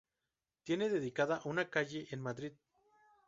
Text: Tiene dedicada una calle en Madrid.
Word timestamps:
Tiene 0.63 0.89
dedicada 0.89 1.41
una 1.43 1.69
calle 1.69 2.07
en 2.09 2.21
Madrid. 2.21 2.53